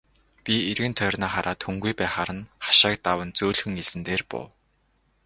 Би 0.43 0.55
эргэн 0.71 0.93
тойрноо 0.99 1.31
хараад 1.33 1.59
хүнгүй 1.63 1.93
байхаар 1.99 2.29
нь 2.37 2.47
хашааг 2.65 2.97
даван 3.05 3.29
зөөлхөн 3.37 3.79
элсэн 3.81 4.01
дээр 4.07 4.21
буув. 4.29 4.49